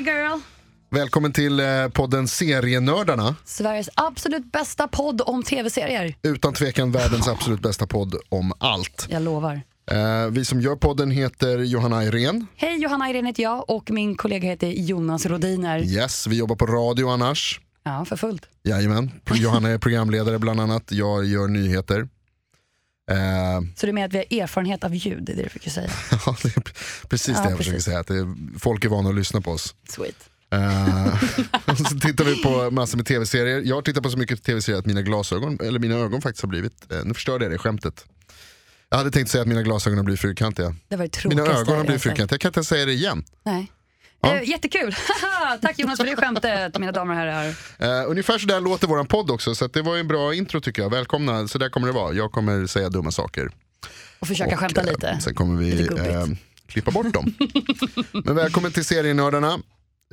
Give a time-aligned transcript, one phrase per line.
[0.00, 0.40] Girl!
[0.90, 3.36] Välkommen till eh, podden Serienördarna.
[3.44, 6.14] Sveriges absolut bästa podd om tv-serier.
[6.22, 9.06] Utan tvekan världens absolut bästa podd om allt.
[9.10, 9.60] Jag lovar.
[9.90, 12.46] Eh, vi som gör podden heter Johanna Irene.
[12.56, 15.82] Hej, Johanna Irene heter jag och min kollega heter Jonas Rodiner.
[15.82, 17.60] Yes, vi jobbar på radio annars.
[17.82, 18.42] Ja, för fullt.
[18.64, 19.10] Jajamän.
[19.34, 20.92] Johanna är programledare bland annat.
[20.92, 22.08] Jag gör nyheter.
[23.10, 25.70] Eh, Så är med att vi har erfarenhet av ljud, det är det du försöker
[25.70, 25.90] säga.
[26.26, 26.62] ja, det är
[27.08, 27.98] precis Ja, det jag försöker säga.
[27.98, 29.74] Att är, folk är vana att lyssna på oss.
[29.88, 30.30] Sweet.
[31.66, 33.62] Och så tittar vi på massor med tv-serier.
[33.64, 36.48] Jag har tittat på så mycket tv-serier att mina glasögon, eller mina ögon faktiskt har
[36.48, 38.04] blivit, eh, nu förstörde jag det skämtet.
[38.88, 40.74] Jag hade tänkt säga att mina glasögon har blivit fyrkantiga.
[40.88, 43.24] Det var det Mina ögon har blivit fyrkantiga, jag kan inte säga det igen.
[43.44, 43.72] Nej.
[44.20, 44.36] Ja.
[44.36, 44.94] Eh, jättekul!
[45.62, 47.48] Tack Jonas för det skämtet, mina damer och herrar.
[48.04, 50.82] Uh, ungefär så där låter våran podd också, så det var en bra intro tycker
[50.82, 50.90] jag.
[50.90, 52.12] Välkomna, så där kommer det vara.
[52.12, 53.50] Jag kommer säga dumma saker.
[54.18, 55.18] Och försöka Och, skämta eh, lite.
[55.20, 56.24] Sen kommer vi eh,
[56.66, 57.34] klippa bort dem.
[58.24, 59.58] Men välkommen till serienördarna.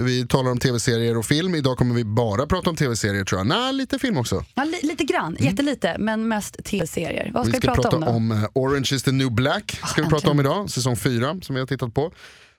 [0.01, 1.55] Vi talar om tv-serier och film.
[1.55, 3.47] Idag kommer vi bara prata om tv-serier tror jag.
[3.47, 4.45] Nej, lite film också.
[4.55, 7.31] Ja, li- lite grann, jättelite, men mest tv-serier.
[7.33, 9.79] Vad ska vi vi, ska prata, om om eh, Orange is the new black.
[9.87, 12.11] Ska vi prata om idag, säsong 4 som vi har tittat på.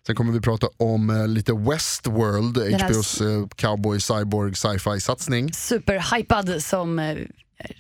[0.06, 5.52] Sen kommer vi prata om eh, lite Westworld, här HBOs eh, cowboy, cyborg, sci-fi satsning.
[5.52, 7.16] Superhypad som eh,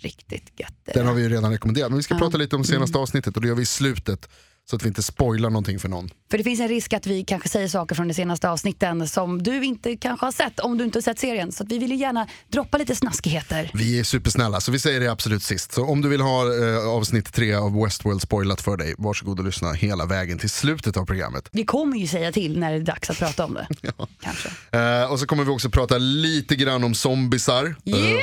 [0.02, 0.74] riktigt gött.
[0.94, 1.90] Den har vi ju redan rekommenderat.
[1.90, 2.18] Men vi ska Ja.
[2.18, 4.28] prata lite om senaste avsnittet och det gör vi i slutet.
[4.70, 6.10] Så att vi inte spoilar någonting för någon.
[6.30, 9.42] För det finns en risk att vi kanske säger saker från de senaste avsnitten som
[9.42, 11.52] du inte kanske har sett om du inte har sett serien.
[11.52, 13.70] Så vi vill ju gärna droppa lite snaskigheter.
[13.74, 15.72] Vi är supersnälla så vi säger det absolut sist.
[15.72, 19.44] Så om du vill ha eh, avsnitt 3 av Westworld spoilat för dig, varsågod och
[19.44, 21.48] lyssna hela vägen till slutet av programmet.
[21.52, 23.68] Vi kommer ju säga till när det är dags att prata om det.
[24.20, 24.48] Kanske.
[24.78, 27.76] Eh, och så kommer vi också prata lite grann om zombisar.
[27.84, 28.22] Yahoo!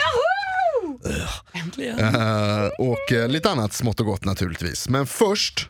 [1.54, 2.00] Äntligen.
[2.00, 4.90] Eh, och eh, lite annat smått och gott naturligtvis.
[4.90, 5.70] Men först,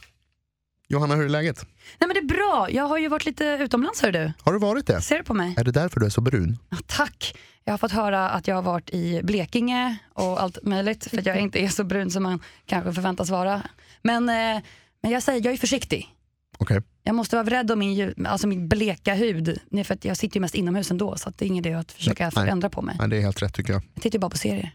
[0.88, 1.66] Johanna hur är läget?
[2.00, 2.68] Nej men det är bra.
[2.72, 4.34] Jag har ju varit lite utomlands hör du.
[4.42, 5.02] Har du varit det?
[5.02, 5.54] Ser du på mig?
[5.58, 6.58] Är det därför du är så brun?
[6.70, 7.36] Ja, tack.
[7.64, 11.26] Jag har fått höra att jag har varit i Blekinge och allt möjligt för att
[11.26, 13.62] jag inte är så brun som man kanske förväntas vara.
[14.02, 14.64] Men, eh,
[15.02, 16.16] men jag säger, jag är försiktig.
[16.58, 16.82] Okej.
[17.04, 19.60] Jag måste vara rädd om min, alltså min bleka hud.
[19.70, 21.76] Nej, för att jag sitter ju mest inomhus ändå så att det är ingen idé
[21.76, 22.32] att försöka Nej.
[22.32, 22.96] förändra på mig.
[23.00, 23.82] Nej, det är helt rätt tycker jag.
[23.94, 24.72] Jag tittar ju bara på serier.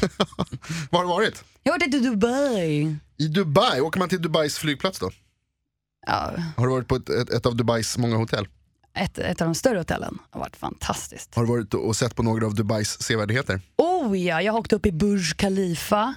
[0.90, 1.44] Var har du varit?
[1.62, 2.96] Jag har varit i Dubai.
[3.16, 5.10] I Dubai, åker man till Dubais flygplats då?
[6.06, 8.48] Ja, Har du varit på ett, ett, ett av Dubais många hotell?
[8.96, 10.14] ett, ett av de större hotellen.
[10.14, 11.34] Det har varit fantastiskt.
[11.34, 13.60] Har du varit och sett på några av Dubais sevärdheter?
[13.76, 16.14] Oh ja, jag har åkt upp i Burj Khalifa.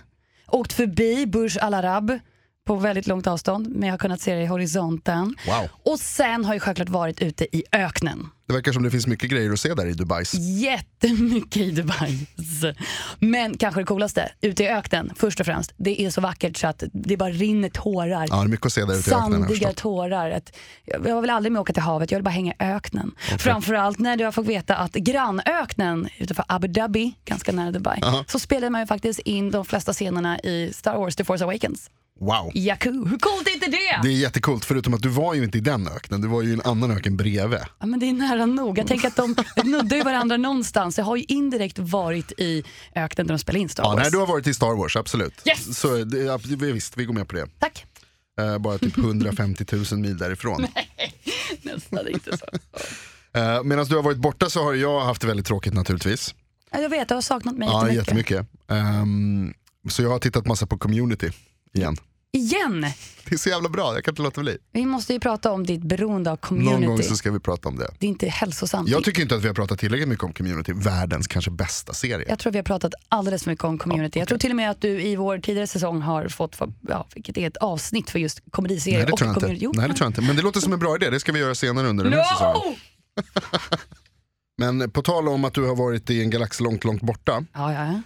[0.47, 2.19] Åkt förbi Burj Al Arab
[2.67, 5.35] på väldigt långt avstånd, men jag har kunnat se det i horisonten.
[5.47, 5.69] Wow.
[5.93, 8.29] Och sen har jag självklart varit ute i öknen.
[8.47, 10.33] Det verkar som det finns mycket grejer att se där i Dubais.
[10.33, 12.27] Jättemycket i Dubai.
[13.19, 15.73] Men kanske det coolaste, ute i öknen först och främst.
[15.77, 18.25] Det är så vackert så att det bara rinner tårar.
[18.29, 19.31] Ja, det är mycket att se där ute i öknen.
[19.31, 20.31] har Sandiga tårar.
[20.31, 20.55] Att,
[20.85, 23.11] jag vill aldrig mer åka till havet, jag vill bara hänga i öknen.
[23.37, 28.23] Framförallt när jag fått veta att grannöknen utanför Abu Dhabi, ganska nära Dubai, Aha.
[28.27, 31.89] så spelade man ju faktiskt in de flesta scenerna i Star Wars The Force Awakens.
[32.19, 32.51] Wow.
[32.55, 33.99] Yaku, hur coolt är inte det?
[34.03, 36.49] Det är jättekult, förutom att du var ju inte i den öknen, du var ju
[36.49, 37.59] i en annan öken bredvid.
[37.79, 38.77] Ja, men det är nära nog.
[38.77, 40.97] Jag tänker att de nuddar ju varandra någonstans.
[40.97, 42.63] Jag har ju indirekt varit i
[42.95, 44.01] öknen där de spelade in Star Ja, Wars.
[44.01, 45.33] nej, du har varit i Star Wars, absolut.
[45.47, 45.79] Yes!
[45.79, 46.39] Så det, ja,
[46.73, 47.47] visst, vi går med på det.
[47.59, 47.85] Tack.
[48.39, 50.67] Eh, bara typ 150 000 mil därifrån.
[51.61, 52.45] Nästan inte så.
[53.39, 56.35] Uh, Medan du har varit borta så har jag haft det väldigt tråkigt naturligtvis.
[56.71, 58.31] Ja, jag vet, du har saknat mig Ja, jättemycket.
[58.31, 58.71] jättemycket.
[58.71, 59.53] Ehm,
[59.89, 61.31] så jag har tittat massa på community
[61.73, 61.97] igen.
[62.31, 62.81] Igen!
[63.29, 64.57] Det är så jävla bra, jag kan inte låta bli.
[64.71, 67.03] Vi måste ju prata om ditt beroende av Någon gång community.
[67.09, 67.87] så ska vi prata om det.
[67.99, 68.89] Det är inte hälsosamt.
[68.89, 72.25] Jag tycker inte att vi har pratat tillräckligt mycket om community, världens kanske bästa serie.
[72.29, 74.19] Jag tror vi har pratat alldeles för mycket om community.
[74.19, 77.37] Jag tror till och med att du i vår tidigare säsong har fått, ja, vilket
[77.37, 79.65] är ett avsnitt för just komediserier Nej det tror jag community.
[79.65, 79.65] inte.
[79.65, 80.21] Jo, Nej, det tror jag inte.
[80.21, 82.23] Men det låter som en bra idé, det ska vi göra senare under den här
[82.23, 82.61] säsongen.
[82.71, 82.75] No!
[84.57, 87.45] Men på tal om att du har varit i en galax långt, långt borta.
[87.53, 88.01] Ja, ja, ja.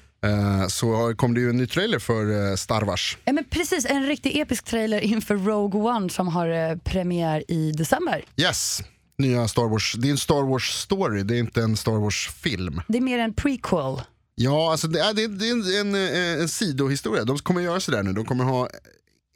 [0.69, 3.17] Så har- kom det ju en ny trailer för eh, Star Wars.
[3.25, 7.71] Ja, men precis, en riktigt episk trailer inför Rogue One som har eh, premiär i
[7.71, 8.25] december.
[8.37, 8.81] Yes,
[9.17, 9.93] nya Star Wars.
[9.97, 12.81] Det är en Star Wars story, det är inte en Star Wars film.
[12.87, 14.01] Det är mer en prequel.
[14.35, 15.51] Ja, alltså det är, det är,
[15.81, 17.23] en, en, eh, en sidohistoria.
[17.23, 18.13] De kommer göra sådär nu.
[18.13, 18.69] De kommer ha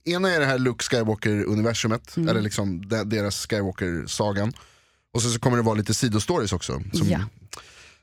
[0.06, 4.54] ena är det här Luke Skywalker-universumet, eller liksom de, deras Skywalker-sagan.
[5.14, 6.82] Och sen så kommer det vara lite sidostories också.
[6.94, 7.20] Som, Ja.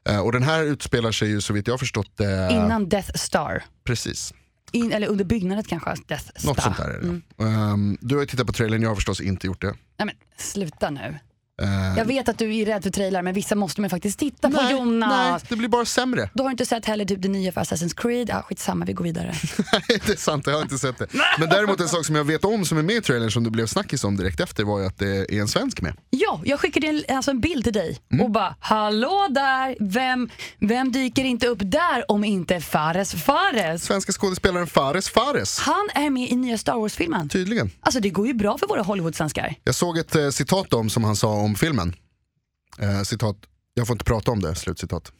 [0.08, 3.64] Eh, och den här utspelar sig ju så vitt jag förstått det, Innan Death Star.
[3.84, 4.34] precis.
[4.72, 6.46] In, eller under byggnadet kanske, Death Star.
[6.48, 7.06] Något sånt där är det.
[7.08, 7.22] Mm.
[7.38, 9.74] Ehm, du har tittat på trailern, jag har förstås inte gjort det.
[9.98, 11.18] Nej men sluta nu.
[11.62, 14.50] Eh, Jag vet att du är rädd för trailrar men vissa måste man faktiskt titta
[14.50, 15.10] på nej, Jonas.
[15.32, 16.30] nej, det blir bara sämre.
[16.34, 18.28] Du har inte sett heller typ det nya för Assassin's Creed.
[18.28, 19.34] Ja, skitsamma, vi går vidare.
[19.72, 21.06] Nej, det är sant, jag har inte sett det.
[21.38, 23.50] Men däremot en sak som jag vet om som är med i trailern som det
[23.50, 25.94] blev snackis om direkt efter var ju att det är en svensk med.
[26.10, 28.24] Ja, jag skickade en, alltså en bild till dig Mm.
[28.24, 30.28] och bara hallå där, vem,
[30.60, 33.84] vem dyker inte upp där om inte Fares Fares?
[33.84, 35.58] Svenska skådespelaren Fares Fares.
[35.58, 37.28] Han är med i nya Star Wars-filmen.
[37.28, 37.70] Tydligen.
[37.80, 39.54] Alltså det går ju bra för våra Hollywood-svenskar.
[39.64, 41.96] Jag såg ett eh, citat om som han sa om filmen.
[42.78, 43.36] Eh, citat,
[43.74, 45.12] jag får inte prata om det, slutcitat.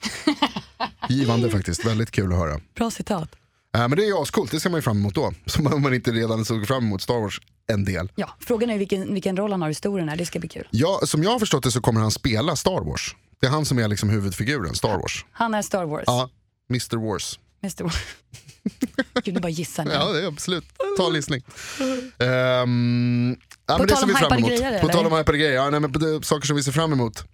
[1.08, 2.61] Givande faktiskt, väldigt kul att höra.
[2.75, 3.29] Bra citat.
[3.75, 5.32] Eh, men det är ju ascoolt, det ser man ju fram emot då.
[5.46, 8.12] Som om man inte redan såg fram emot Star Wars en del.
[8.14, 10.69] Ja, frågan är vilken, vilken roll han har i historien här, det ska bli kul.
[10.70, 13.17] Ja, som jag har förstått det så kommer han spela Star Wars.
[13.40, 15.25] Det är han som är liksom huvudfiguren, Star Wars.
[15.32, 16.05] Han är Star Wars.
[16.06, 16.31] Ja,
[16.70, 17.38] Mr Wars.
[17.62, 17.85] Mr.
[17.85, 17.96] Wars.
[19.25, 19.90] Gud, nu bara gissar nu.
[19.90, 20.64] Ja, det är absolut.
[20.96, 21.43] Ta en lyssning.
[22.19, 23.37] Ehm,
[23.67, 25.99] ja, det tal om hypade grejer, På tal om hypade grejer, ja, nej, men på
[25.99, 27.25] det, saker som vi ser fram emot.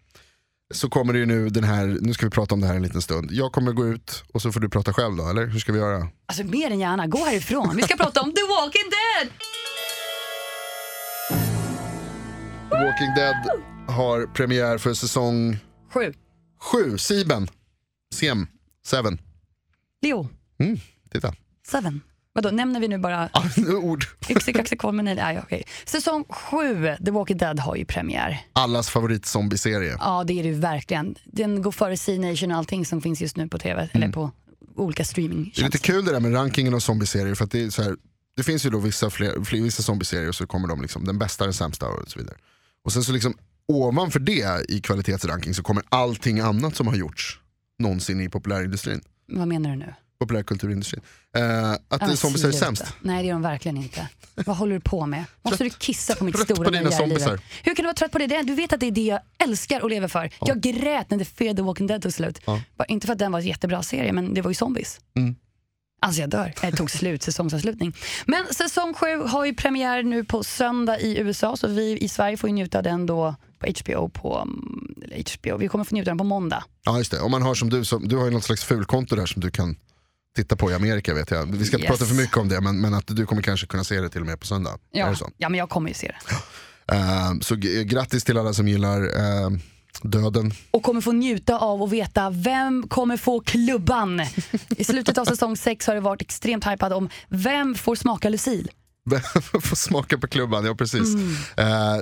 [0.75, 2.83] Så kommer det ju nu den här, nu ska vi prata om det här en
[2.83, 3.29] liten stund.
[3.33, 5.79] Jag kommer gå ut och så får du prata själv då, eller hur ska vi
[5.79, 6.09] göra?
[6.27, 7.77] Alltså mer än gärna, gå härifrån.
[7.77, 9.31] Vi ska prata om The Walking Dead!
[12.71, 13.37] The Walking Dead
[13.89, 15.57] har premiär för säsong
[15.95, 16.13] Sju.
[16.91, 17.49] 7, Sieben.
[18.15, 18.47] Siem,
[18.87, 19.19] Seven.
[20.03, 20.29] Leo,
[20.61, 20.79] Mm,
[21.13, 21.35] titta.
[21.67, 22.01] seven.
[22.43, 23.43] Vadå, nämner vi nu bara Ah,
[23.83, 24.05] ord.
[24.29, 25.05] yxi kaxi kolmen?
[25.05, 25.63] Nej, nej, okej.
[25.87, 28.41] Säsong sju, The Walking Dead har ju premiär.
[28.53, 29.97] Allas favoritzombieserie.
[30.01, 31.15] Ja, det är det ju verkligen.
[31.25, 34.31] Den går före C-Nation och allting som finns just nu på tv, eller på
[34.77, 37.71] olika Det är lite kul det där med rankingen av zombieserier för att det är
[37.71, 37.97] så här,
[38.37, 41.19] det finns ju då vissa, fler, fler, vissa zombieserier och så kommer de liksom den
[41.19, 42.37] bästa, den sämsta och så vidare.
[42.85, 43.35] Och sen så liksom
[43.69, 47.41] ovanför det i kvalitetsranking så kommer allting annat som har gjorts
[47.79, 49.95] någonsin i populärindustrin, Vad menar du nu?
[50.19, 51.03] Populärkulturindustrin.
[51.37, 52.85] Eh, att Ja, ja, zombies är sämst.
[53.01, 54.09] Nej, det är de verkligen inte.
[54.35, 55.25] Vad håller du på med?
[55.43, 57.41] Måste du kissa på mitt trött stora på dina zombisar.
[57.63, 58.43] Hur kan du vara trött på det?
[58.43, 60.31] Du vet att det är det jag älskar och lever för.
[60.41, 62.41] Jag grät när The Fear the Walking Dead tog slut.
[62.47, 62.63] Ja.
[62.77, 65.01] Bara, inte för att den var en jättebra serie, men det var ju zombies.
[65.17, 65.37] Mm.
[66.01, 66.55] Alltså jag dör.
[66.61, 67.97] Det tog slut, säsongsavslutning.
[68.27, 72.37] Men säsong 7 har ju premiär nu på söndag i USA, så vi i Sverige
[72.37, 74.49] får ju njuta av den då på HBO på,
[75.05, 76.65] eller HBO, vi kommer få njuta av den på måndag.
[76.85, 79.17] Ja just det, om man har som du, som, du har ju något slags fulkonto
[79.17, 79.77] där som du kan
[80.43, 81.47] titta på i Amerika vet jag.
[81.57, 81.99] Vi ska inte Yes.
[81.99, 84.21] prata för mycket om det men, men att du kommer kanske kunna se det till
[84.21, 84.79] och med på söndag.
[84.93, 86.35] Ja, ja men jag kommer ju se det.
[86.93, 87.55] Eh, så
[87.85, 89.51] grattis till alla som gillar eh,
[90.03, 90.53] döden.
[90.71, 94.21] och kommer få njuta av och veta vem kommer få klubban.
[94.69, 98.69] I slutet av säsong 6 har det varit extremt hypad om vem får smaka Lucille.
[99.11, 99.21] Vem
[99.63, 101.15] får smaka på klubban, ja precis.
[101.15, 101.35] Mm.
[101.57, 102.01] Eh,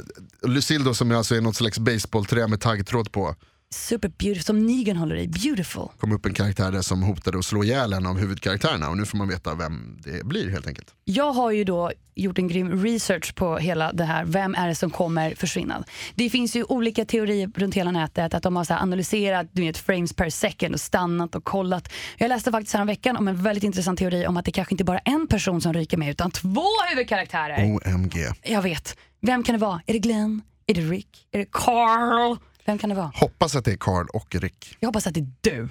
[0.48, 3.34] Lucille då som alltså är något slags baseballträ med taggtråd på.
[3.70, 5.28] Super beautiful, som Negan håller i.
[5.28, 5.88] Beautiful.
[5.98, 9.04] kom upp en karaktär där som hotade att slå ihjäl en av huvudkaraktärerna och nu
[9.04, 10.94] får man veta vem det blir helt enkelt.
[11.04, 14.24] Jag har ju då gjort en grym research på hela det här.
[14.24, 15.84] Vem är det som kommer försvinna?
[16.14, 18.34] Det finns ju olika teorier runt hela nätet.
[18.34, 21.92] Att de har så analyserat du vet, frames per second och stannat och kollat.
[22.16, 24.84] Jag läste faktiskt här veckan om en väldigt intressant teori om att det kanske inte
[24.84, 27.64] bara är en person som ryker med utan två huvudkaraktärer.
[27.64, 28.16] OMG.
[28.42, 28.96] Jag vet.
[29.20, 29.80] Vem kan det vara?
[29.86, 30.42] Är det Glenn?
[30.66, 31.26] Är det Rick?
[31.32, 32.36] Är det Carl?
[32.66, 33.12] Vem kan det vara?
[33.14, 34.76] Hoppas att det är Carl och Rick.
[34.80, 35.68] Jag hoppas att det är du.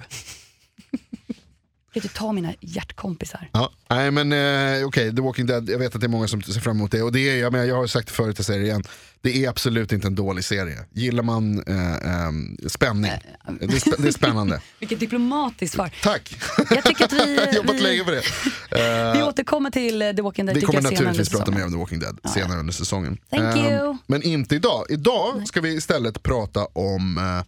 [1.96, 3.48] Kan du ta mina hjärtkompisar?
[3.52, 6.42] Ja, nej men eh, okej, The Walking Dead, jag vet att det är många som
[6.42, 8.46] ser fram emot det och det är, jag, menar, jag har sagt det förut, jag
[8.46, 8.82] säger det igen,
[9.20, 10.78] det är absolut inte en dålig serie.
[10.92, 13.12] Gillar man eh, ehm, spänning,
[13.60, 14.60] det, är spä- det är spännande.
[14.78, 15.90] Vilket diplomatiskt svar.
[16.02, 16.36] Tack!
[16.70, 18.22] Jag tycker att vi, jobbat vi, länge på det.
[19.14, 21.64] vi Eh, återkommer till eh, The Walking Dead vi tycker kommer senare naturligtvis prata mer
[21.64, 23.18] om The Walking Dead senare under säsongen.
[23.30, 23.96] Thank Ehm, you.
[24.06, 24.86] men inte idag.
[24.88, 27.44] Idag ska vi istället prata om eh,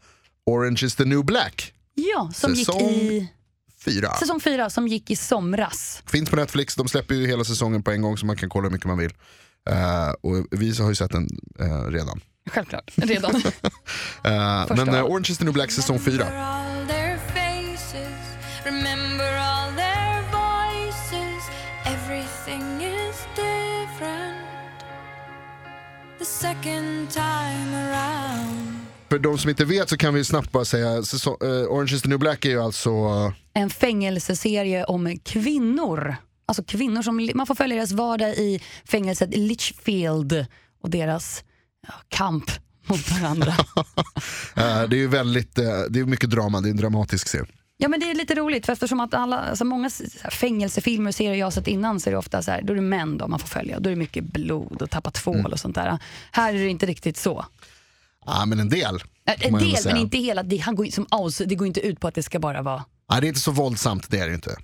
[0.47, 3.29] Orange is the new black, Ja, som Säsong- gick i
[3.85, 4.15] fyra.
[4.15, 6.03] säsong fyra som gick i somras.
[6.07, 8.69] Finns på Netflix, de släpper ju hela säsongen på en gång så man kan kolla
[8.69, 9.13] hur mycket man vill.
[9.71, 11.29] Eh, och vi har ju sett den
[11.61, 12.21] eh, redan.
[12.51, 13.41] Självklart, redan.
[13.43, 15.11] Första men av.
[15.11, 16.27] Orange is the new black säsong 4.
[18.65, 19.69] Remember all
[29.09, 32.03] För de som inte vet så kan vi snabbt bara säga, säsong, eh, Orange is
[32.03, 32.91] the new black är ju alltså,
[33.55, 36.17] en fängelseserie om kvinnor.
[36.47, 40.47] Alltså kvinnor som, man får följa deras vardag i fängelset Litchfield
[40.83, 41.45] och deras
[41.87, 42.51] ja, kamp
[42.87, 43.49] mot varandra.
[44.57, 47.47] eh, det är ju väldigt, eh, det är mycket drama, det är en dramatisk serie.
[47.81, 49.91] Ja men det är lite roligt för eftersom att alla, alltså många
[50.31, 52.75] fängelsefilmer och serier jag har sett innan så är det ofta så här, då är
[52.75, 53.81] det män då man får följa.
[53.81, 55.53] Då är det mycket blod och tappa tvål Mm.
[55.53, 55.99] och sånt där.
[56.33, 57.47] Här är det inte riktigt så.
[58.29, 59.03] Ja, men en del.
[59.27, 60.43] En del men inte hela.
[60.43, 62.85] Det, han går, som aus, det går inte ut på att det ska bara vara
[63.11, 64.57] Nej, det är inte så våldsamt, det är det inte.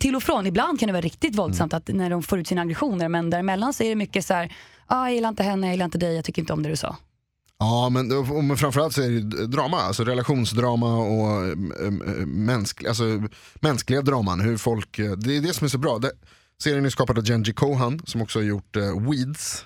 [0.00, 0.46] till och från.
[0.46, 1.78] Ibland kan det vara riktigt våldsamt Mm.
[1.78, 4.52] att när de får ut sina aggressioner men däremellan så är det mycket så här,
[4.86, 6.76] ah, jag gillar inte henne, jag gillar inte dig, jag tycker inte om det du
[6.76, 6.96] sa.
[7.58, 11.56] Ja, men, och, men framförallt så är det drama, alltså relationsdrama och äh,
[12.26, 13.04] mänsk, alltså,
[13.54, 14.40] mänskliga draman.
[14.40, 15.98] Hur folk, eh, det är det som är så bra.
[15.98, 16.10] Det,
[16.62, 19.64] serien är skapad av Genji Kohan som också har gjort eh, Weeds.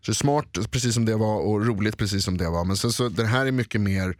[0.00, 2.64] Så det är smart precis som det var och roligt precis som det var.
[2.64, 4.16] Men sen så, den här är mycket mer,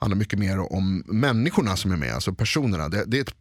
[0.00, 2.88] handlar mycket mer om människorna som är med, alltså personerna.
[2.88, 3.34] Det, det är ett,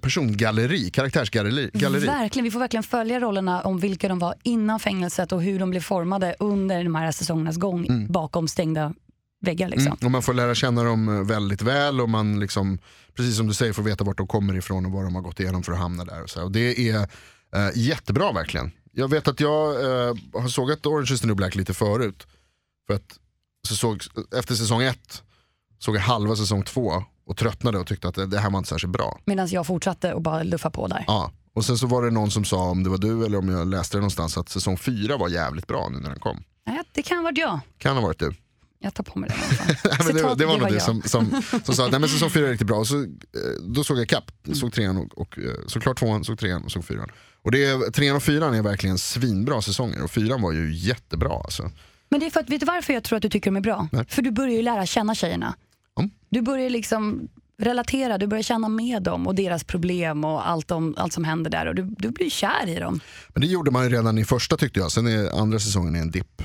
[0.00, 1.70] persongalleri, karaktärsgalleri.
[1.72, 2.06] Galleri.
[2.06, 5.70] Verkligen, vi får verkligen följa rollerna om vilka de var innan fängelset och hur de
[5.70, 8.94] blev formade under de här säsongernas gång bakom stängda
[9.44, 9.68] väggar.
[9.68, 9.86] Liksom.
[9.86, 9.98] Mm.
[10.04, 12.78] Och man får lära känna dem eh, väldigt väl och man liksom,
[13.16, 15.40] precis som du säger, får veta vart de kommer ifrån och vad de har gått
[15.40, 16.22] igenom för att hamna där.
[16.22, 16.42] Och så.
[16.42, 17.00] Och det är
[17.56, 18.70] eh, jättebra verkligen.
[18.94, 22.26] Jag vet att jag eh, har sågat Orange is the new black lite förut.
[22.86, 23.18] För att
[23.68, 24.02] så såg,
[24.36, 25.22] efter säsong ett
[25.78, 28.68] såg jag halva säsong två och tröttnade och tyckte att det, det här var inte
[28.68, 29.20] särskilt bra.
[29.24, 31.04] Medan jag fortsatte och bara luffa på där.
[31.06, 31.32] Ja.
[31.54, 33.66] Och sen så var det någon som sa, om det var du eller om jag
[33.66, 36.44] läste det någonstans, att säsong fyra var jävligt bra nu när den kom.
[36.66, 37.60] Nej, det kan ha varit jag.
[37.78, 38.34] Kan ha varit du.
[38.84, 39.36] Jag tar på mig det.
[39.84, 42.30] Nej, det, Citat, det var nog det som, som, som sa att nej, men säsong
[42.30, 42.76] fyra är riktigt bra.
[42.76, 43.06] Och så, eh,
[43.62, 46.84] då såg jag kapp, såg trean och, och eh, såklart tvåan, såg trean och såg
[46.84, 47.08] fyran.
[47.42, 51.34] Och det trean och fyran är verkligen svinbra säsonger och fyran var ju jättebra.
[51.44, 51.70] Alltså.
[52.08, 53.60] Men det är för att, vet du varför jag tror att du tycker de är
[53.60, 53.88] bra?
[53.92, 54.04] Nej.
[54.08, 55.54] För du börjar ju lära känna tjejerna.
[55.98, 56.10] Mm.
[56.28, 60.94] Du börjar liksom relatera, du börjar känna med dem och deras problem och allt, om,
[60.98, 63.00] allt som händer där och du, du blir kär i dem.
[63.28, 66.00] Men det gjorde man ju redan i första tyckte jag, sen är andra säsongen är
[66.00, 66.42] en dipp.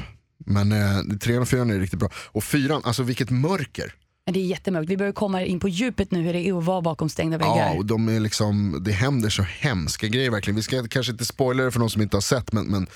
[0.50, 2.10] Men eh, trean och fyran är riktigt bra.
[2.14, 3.94] Och fyran, alltså vilket mörker.
[4.26, 4.90] Men det är jättemörkt.
[4.92, 7.56] Vi börjar komma in på djupet nu hur det är att vara bakom stängda väggar.
[7.74, 10.56] Ja, och de är liksom, det händer så hemska grejer verkligen.
[10.56, 12.88] Vi ska kanske inte spoila det för någon som inte har sett men, men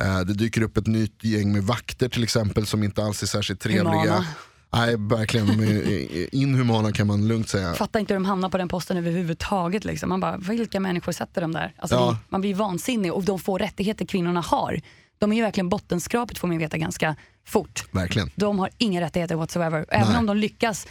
[0.00, 3.26] eh, det dyker upp ett nytt gäng med vakter till exempel som inte alls är
[3.26, 3.84] särskilt trevliga.
[3.84, 4.26] Humana.
[4.74, 5.46] Nej, verkligen.
[5.46, 7.74] De är inhumana kan man lugnt säga.
[7.74, 9.84] Fattar inte hur de hamnar på den posten överhuvudtaget.
[9.84, 10.08] Liksom.
[10.08, 11.74] Man bara, vilka människor sätter dem där?
[11.78, 12.10] Alltså, Ja.
[12.10, 14.80] det, man blir vansinnig och de få rättigheter kvinnorna har.
[15.22, 17.84] De är ju verkligen bottenskrapet får man veta ganska fort.
[17.90, 18.30] Verkligen.
[18.34, 19.86] De har inga rättigheter whatsoever.
[19.88, 20.18] Även Nej.
[20.18, 20.86] om de lyckas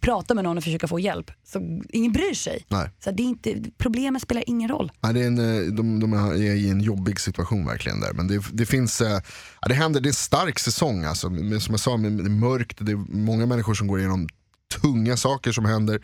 [0.00, 1.30] prata med någon och försöka få hjälp.
[1.44, 2.64] Så ingen bryr sig.
[2.68, 2.90] Nej.
[3.04, 4.92] Så det är inte, problemet spelar ingen roll.
[5.00, 8.12] Nej, det är en, eh, de, de är i en jobbig situation verkligen där.
[8.12, 9.20] Men det, det finns, eh,
[9.60, 11.28] ja, det händer, det är en stark säsong alltså.
[11.28, 14.28] Som jag sa, det är mörkt, det är många människor som går igenom
[14.80, 16.00] tunga saker som händer.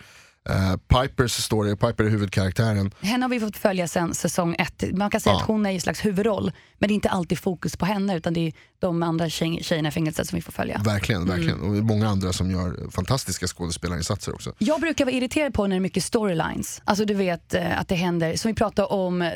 [0.48, 2.90] Eh, Pipers story, Piper är huvudkaraktären.
[3.00, 4.84] Henne har vi fått följa sen säsong ett.
[4.96, 5.40] Man kan säga Ja.
[5.40, 6.52] att hon är i slags huvudroll.
[6.78, 9.88] Men det är inte alltid fokus på henne utan det är de andra tjej, tjejerna
[9.88, 10.80] i fängelset som vi får följa.
[10.84, 11.60] Verkligen, verkligen.
[11.60, 14.52] Och många andra som gör fantastiska skådespelarinsatser också.
[14.58, 16.82] Jag brukar vara irriterad på när det är mycket storylines.
[16.84, 19.30] Alltså du vet eh, att det händer, som vi pratade om eh,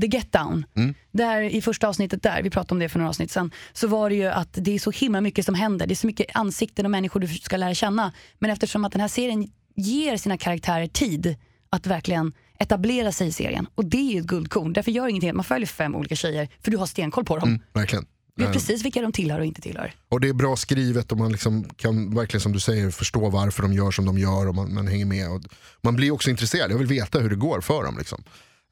[0.00, 0.64] The Get Down.
[1.12, 4.10] Där i första avsnittet där, vi pratade om det för några avsnitt sen, så var
[4.10, 5.86] det ju att det är så himla mycket som händer.
[5.86, 8.12] Det är så mycket ansikten och människor du ska lära känna.
[8.38, 11.36] Men eftersom att den här serien ger sina karaktärer tid
[11.70, 13.66] att verkligen etablera sig i serien.
[13.74, 14.72] Och det är ju ett guldkorn.
[14.72, 17.48] Därför gör ingenting att man följer fem olika tjejer, för du har stenkoll på dem.
[17.48, 18.06] Mm, verkligen.
[18.36, 19.94] Du vet Eh, precis vilka de tillhör och inte tillhör.
[20.08, 23.62] Och det är bra skrivet och man liksom kan verkligen som du säger förstå varför
[23.62, 25.30] de gör som de gör och man, man hänger med.
[25.30, 25.42] Och
[25.80, 27.98] man blir också intresserad, jag vill veta hur det går för dem.
[27.98, 28.24] Liksom.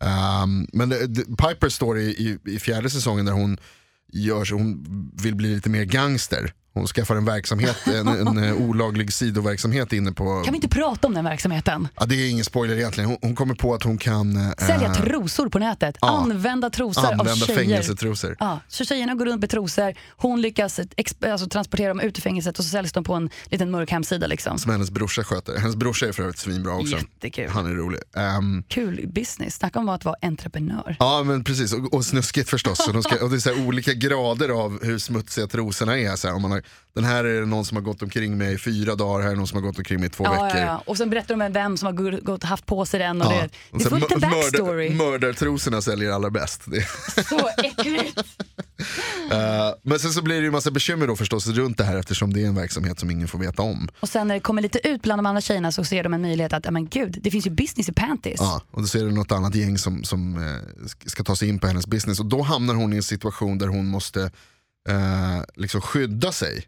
[0.04, 3.58] Ehm, men det, det, Piper står i, i, i fjärde säsongen där hon,
[4.12, 4.84] gör, hon
[5.22, 6.52] vill bli lite mer gangster.
[6.74, 10.42] Hon skaffar en verksamhet, en, en, eh, olaglig sidoverksamhet inne på...
[10.44, 11.88] Kan vi inte prata om den verksamheten?
[11.96, 13.10] Ja, det är ingen spoiler egentligen.
[13.10, 15.96] Hon, hon kommer på att hon kan eh, Sälja trosor på nätet.
[16.00, 16.08] ja.
[16.18, 17.58] Använda trosor av använda tjejer.
[17.58, 18.36] fängelsetrosor.
[18.40, 22.22] Ja, så tjejerna går runt med trosor, hon lyckas exp- alltså, transportera dem ut ur
[22.22, 24.26] fängelset och så säljs de på en liten mörk hemsida.
[24.26, 24.58] Liksom.
[24.58, 25.58] Som hennes brorsa sköter.
[25.58, 26.96] Hennes brorsa är för övrigt svinbra också.
[26.96, 27.50] Jättekul.
[27.50, 28.00] Han är rolig.
[28.16, 30.96] Ehm, Kul business, snacka om att vara entreprenör.
[30.98, 32.84] Ja men precis, och, och snuskigt förstås.
[32.84, 36.16] Så de ska, och det är olika grader av hur smutsiga trosorna är.
[36.16, 36.62] Så här, om man har,
[36.94, 39.36] den här är det någon som har gått omkring med i fyra dagar, här är
[39.36, 40.60] någon som har gått omkring med i två Ja, veckor.
[40.60, 40.82] ja, ja.
[40.86, 43.22] Och sen berättar de om vem som har gå- gått, haft på sig den.
[43.22, 44.90] Och det, Och det är fullt en backstory.
[44.90, 46.62] Mörder, mördartrosorna säljer allra bäst.
[47.28, 48.20] Så äckligt.
[49.32, 52.32] Eh, men sen så blir det ju massa bekymmer då förstås runt det här eftersom
[52.32, 53.88] det är en verksamhet som ingen får veta om.
[54.00, 56.22] Och sen när det kommer lite ut bland de andra tjejerna så ser de en
[56.22, 58.36] möjlighet att, men gud, det finns ju business i panties.
[58.40, 60.40] Ja, och då ser det något annat gäng som, som eh,
[60.86, 63.58] sk- ska ta sig in på hennes business och då hamnar hon i en situation
[63.58, 64.30] där hon måste
[64.88, 66.66] eh, liksom skydda sig.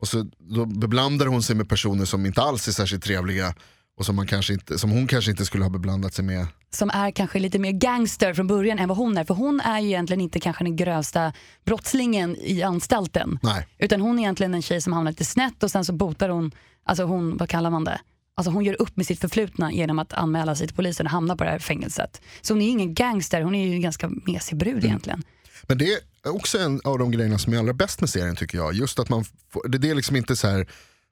[0.00, 3.54] Och så, då beblandar hon sig med personer som inte alls är särskilt trevliga
[3.96, 6.46] och som, man kanske inte, som hon kanske inte skulle ha beblandat sig med.
[6.70, 9.24] som är kanske lite mer gangster från början än vad hon är.
[9.24, 11.32] För hon är ju egentligen inte kanske den grövsta
[11.64, 13.38] brottslingen i anstalten.
[13.42, 13.66] Nej.
[13.78, 16.50] Utan hon är egentligen en tjej som hamnar lite snett och sen så botar hon,
[16.84, 18.00] alltså hon, vad kallar man det?
[18.34, 21.36] Alltså hon gör upp med sitt förflutna genom att anmäla sig till polisen och hamna
[21.36, 22.20] på det här fängelset.
[22.40, 25.22] Så hon är ingen gangster, hon är ju en ganska mesig brud egentligen.
[25.66, 28.74] Men det också en av de grejerna som är allra bäst med serien tycker jag.
[28.74, 30.68] Just att man får, det det är liksom inte så här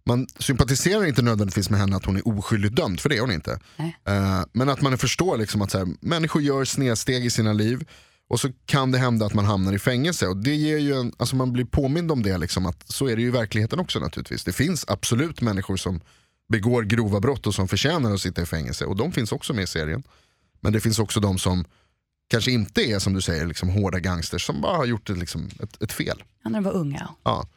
[0.09, 3.33] man sympatiserar inte nödvändigtvis med henne att hon är oskyldigt dömd, för det är hon
[3.33, 3.61] inte.
[4.05, 7.89] Eh, men att man förstår liksom att så här, människor gör snedsteg i sina liv
[8.29, 10.27] och så kan det hända att man hamnar i fängelse.
[10.27, 13.17] Och det ger ju en, alltså man blir påmind om det, liksom, att så är
[13.17, 14.45] det ju i verkligheten också naturligtvis.
[14.45, 16.01] Det finns absolut människor som
[16.49, 19.65] begår grova brott och som förtjänar att sitta i fängelse och de finns också med
[19.65, 20.03] i serien.
[20.61, 21.65] Men det finns också de som
[22.29, 25.49] kanske inte är som du säger liksom, hårda gangsters som bara har gjort ett, liksom,
[25.63, 26.23] ett, ett fel.
[26.45, 27.09] Ja, när de var unga.
[27.25, 27.49] Ja.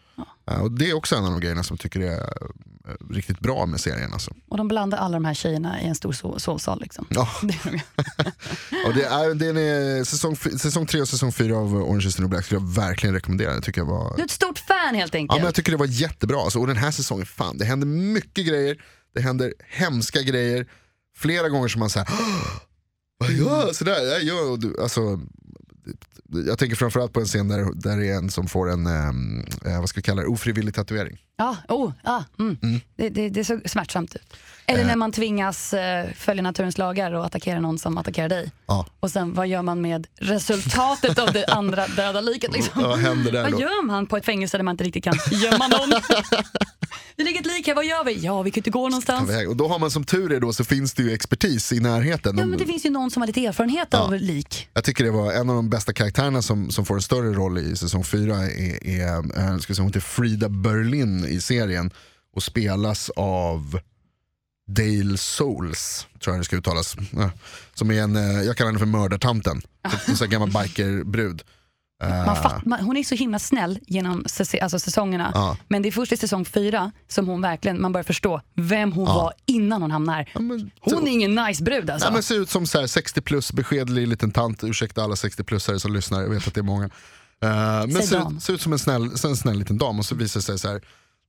[0.52, 3.40] Eh, Och det är också en av de grejerna som jag tycker är eh, riktigt
[3.40, 4.14] bra med serien.
[4.14, 4.32] Alltså.
[4.50, 6.82] Och de blandar alla de här tjejerna i en stor so- sovsal.
[6.82, 7.08] Liksom.
[7.10, 7.30] Ja.
[8.88, 12.16] Och det är, den är säsong, f- säsong tre och säsong fyra av Orange is
[12.16, 13.56] the new black skulle jag verkligen rekommendera.
[13.56, 15.40] Det tycker jag var Du är ett stort fan helt Ja, enkelt.
[15.40, 16.42] men jag tycker det var jättebra.
[16.42, 18.78] Alltså, och den här säsongen, fan, det händer mycket grejer.
[19.14, 20.68] Det händer hemska grejer.
[21.18, 22.08] Flera gånger som man säger
[23.30, 23.76] gör jag?
[23.76, 25.20] Sådär, och du, alltså,
[26.48, 29.46] jag tänker framförallt på en scen där, där det är en som får en, ehm,
[29.66, 31.18] eh, vad ska vi kalla det, ofrivillig tatuering.
[31.38, 32.58] Ja, oh, ah, mm.
[32.96, 34.34] Det, det, det är så smärtsamt ut.
[34.66, 38.52] Eller när man tvingas eh, följa naturens lagar och attackera någon som attackerar dig.
[38.66, 38.86] Ja.
[39.00, 42.54] Och sen vad gör man med resultatet av det andra döda liket?
[42.54, 42.84] Liksom?
[42.84, 45.92] Där Vad gör man på ett fängelse där man inte riktigt kan gömma någon?
[47.22, 48.14] det ligger ett lik här, vad gör vi?
[48.14, 49.32] Ja, vi kan inte gå någonstans.
[49.48, 52.38] Och då har man som tur är då så finns det ju expertis i närheten.
[52.38, 54.70] Ja, men det finns ju någon som har lite erfarenhet av lik.
[54.74, 57.58] Jag tycker det var en av de bästa karaktärerna som, som får en större roll
[57.58, 61.92] i säsong 4 är, är eh, ska säga, hon heter Frida Berlin i serien
[62.36, 63.80] och spelas av
[64.68, 66.96] Dale Souls, tror jag det ska uttalas.
[67.12, 67.32] Ja.
[67.74, 69.62] Som är en, eh, jag kallar henne för mördartanten,
[70.08, 71.44] en sån gammal bikerbrud.
[72.02, 74.26] Man fatt, man, hon är så himla snäll genom
[74.62, 75.32] alltså säsongerna.
[75.34, 75.58] Ja.
[75.68, 79.06] Men det är först i säsong fyra som hon verkligen, man börjar förstå vem hon
[79.06, 80.30] var innan hon hamnar här.
[80.40, 82.08] men- hon är ingen nice brud alltså.
[82.08, 85.78] Nej, men ser ut som så här 60 plus, beskedlig liten tant, ursäkta alla 60-plussare
[85.80, 86.86] som lyssnar, jag vet att det är många.
[86.86, 86.90] Eh,
[87.88, 90.40] men ser, ut- ser ut som en snäll, en snäll liten dam och så visar
[90.40, 90.82] det sig så här,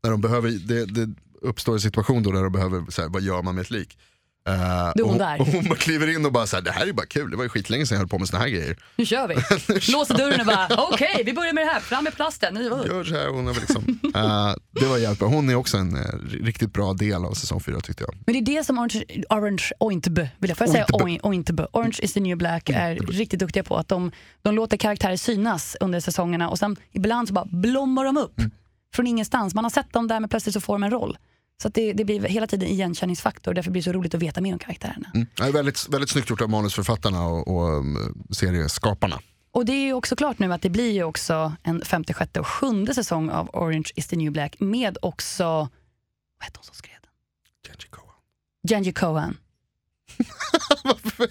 [0.03, 3.23] när de behöver, det, det uppstår en situation då där de behöver, så här, vad
[3.23, 3.99] gör man med ett lik?
[4.45, 5.41] Är hon och, där.
[5.41, 7.37] och hon bara kliver in och bara så här, det här är bara kul, det
[7.37, 8.77] var ju skitlänge sedan jag höll på med såna här grejer.
[8.97, 9.35] Nu kör vi.
[9.93, 12.55] Låser dörren och bara, okej vi börjar med det här, fram med plasten.
[12.55, 12.63] Nu.
[12.63, 13.83] Gör så här, hon är väl liksom,
[14.15, 15.29] eh, det var jävligt bra.
[15.29, 16.03] Hon är också en eh,
[16.45, 18.15] riktigt bra del av säsong 4 tyckte jag.
[18.27, 21.05] Men det är det som Orange, Orange Ointbe, vill jag, får jag säga Ointbe.
[21.05, 21.67] Oin- Ointbe?
[21.73, 23.77] Orange is the new black är riktigt duktiga på.
[23.77, 24.11] Att de,
[24.43, 28.35] de låter karaktärer synas under säsongerna och sen ibland så bara blommar de upp
[28.95, 29.55] från ingenstans.
[29.55, 31.17] Man har sett dem där men plötsligt så får de en roll.
[31.63, 34.53] Så det, det blir hela tiden igenkänningsfaktor, därför blir det så roligt att veta mer
[34.53, 35.11] om karaktärerna.
[35.15, 35.27] Mm.
[35.35, 39.21] Det är väldigt, väldigt snyggt gjort av manusförfattarna och, och um, serieskaparna.
[39.51, 42.41] Och det är ju också klart nu att det blir ju också en femte, sjätte
[42.41, 45.69] och sjunde säsong av Orange is the new black med också, vad
[46.45, 47.11] hette hon som skrev den?
[47.73, 48.15] Genji Cohen.
[48.69, 49.37] Genji Cohen.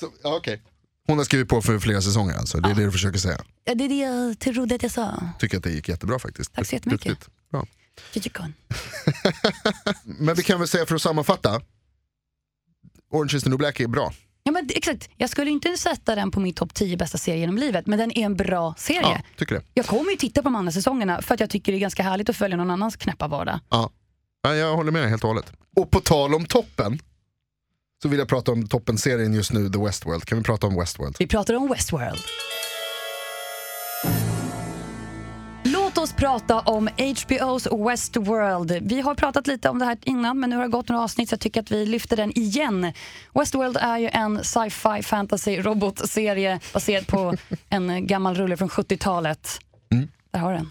[0.00, 0.62] Så, ja, okej.
[1.06, 3.38] Hon har skrivit på för flera säsonger alltså, det är det du försöker säga.
[3.64, 5.22] Ja, det är det jag trodde att jag sa.
[5.38, 6.54] Tycker att det gick jättebra faktiskt.
[6.54, 7.08] Tack så jättemycket.
[7.08, 7.30] Duktigt.
[7.50, 7.66] Bra.
[10.04, 11.60] Men vi kan väl säga för att sammanfatta,
[13.10, 14.12] Orange is the new black är bra.
[14.42, 15.10] Ja, men exakt.
[15.16, 18.18] Jag skulle inte sätta den på min topp 10 bästa serie genom livet, men den
[18.18, 19.00] är en bra serie.
[19.02, 19.62] Ja, tycker det.
[19.74, 22.02] Jag kommer ju titta på de andra säsongerna för att jag tycker det är ganska
[22.02, 23.60] härligt att följa någon annans knäppa vardag.
[23.70, 23.90] Ja.
[24.42, 25.52] Ja, jag håller med dig helt och hållet.
[25.76, 26.98] Och på tal om toppen,
[28.02, 30.24] så vill jag prata om toppenserien just nu, The Westworld.
[30.24, 31.16] Kan vi prata om Westworld?
[31.18, 32.18] Vi pratar om Westworld.
[36.18, 38.78] Prata om HBOs Westworld.
[38.82, 41.28] Vi har pratat lite om det här innan men nu har det gått några avsnitt
[41.28, 42.92] så jag tycker att vi lyfter den igen.
[43.34, 47.34] Westworld är ju en sci-fi fantasy robotserie baserad på
[47.68, 49.60] en gammal rulle från 70-talet.
[50.30, 50.70] Där har den.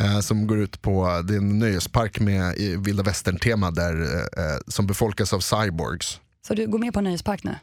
[0.00, 2.54] Eh, som går ut på, det är en nöjespark med
[2.86, 6.20] vilda västern-tema där, eh, eh, som befolkas av cyborgs.
[6.46, 7.58] Så du går med på nöjespark nu?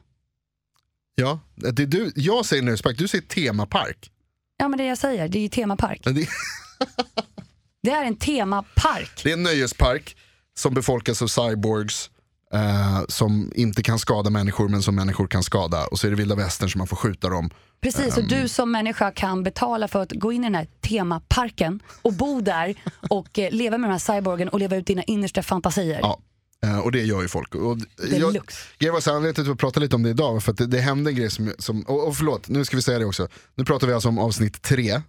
[1.15, 4.11] Ja, det är du, jag säger nöjespark, du säger temapark.
[4.57, 6.01] Ja men det jag säger, det är ju temapark.
[6.85, 9.21] Det, Det är en temapark.
[9.23, 10.17] det är en nöjespark
[10.57, 12.09] som befolkas av cyborgs
[12.53, 15.87] eh, som inte kan skada människor men som människor kan skada.
[15.87, 17.49] Och så är det vilda västern som man får skjuta dem.
[17.81, 21.79] Precis, och du som människa kan betala för att gå in i den här temaparken
[22.01, 22.75] och bo där
[23.09, 25.99] och eh, leva med de här cyborgen och leva ut dina innersta fantasier.
[26.01, 26.19] Ja.
[26.65, 27.55] Eh, och det gör ju folk.
[27.55, 28.57] Och jag, Deluxe.
[28.79, 30.57] grejen var så här, anledningen till att vi pratar lite om det idag för att
[30.57, 33.05] det, det hände en grej som, som och, och förlåt, nu ska vi säga det
[33.05, 33.27] också.
[33.55, 35.01] Nu pratar vi alltså om avsnitt tre.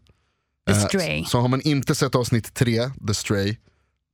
[0.67, 1.25] The Eh, Stray.
[1.25, 3.57] Så har man inte sett avsnitt tre, The Stray,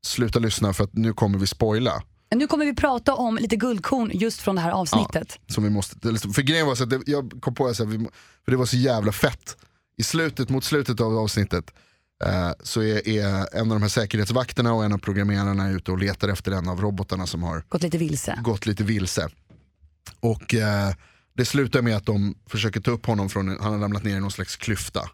[0.07, 2.03] sluta lyssna för att nu kommer vi spoila.
[2.35, 5.39] Nu kommer vi prata om lite guldkorn just från det här avsnittet.
[5.47, 5.97] Som vi måste,
[6.35, 9.13] för grejen var så att det, jag kom på att för det var så jävla
[9.13, 9.57] fett.
[9.97, 11.65] I slutet, mot slutet av avsnittet
[12.25, 15.99] eh, så är, är en av de här säkerhetsvakterna och en av programmerarna ute och
[15.99, 18.39] letar efter en av robotarna som har Gått lite vilse.
[18.43, 19.29] gått lite vilse.
[20.21, 20.95] Och eh,
[21.37, 24.21] det slutar med att de försöker ta upp honom från, han har ramlat ner i
[24.21, 25.11] någon slags klyfta.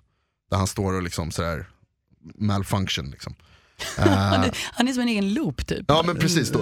[0.50, 1.66] Där han står och liksom sådär
[2.34, 3.34] malfunction liksom.
[3.98, 5.84] Eh, Han är, han är som en egen loop typ.
[5.88, 6.58] Ja men precis då.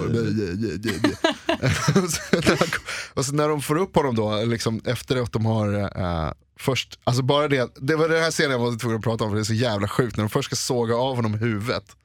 [3.13, 6.99] och så när de får upp honom då, liksom, efter att de har eh, först,
[7.03, 9.35] alltså bara det, det var den här scenen jag var tvungen att prata om för
[9.35, 10.17] det är så jävla sjukt.
[10.17, 11.95] När de först ska såga av honom huvudet.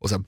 [0.00, 0.24] Och sen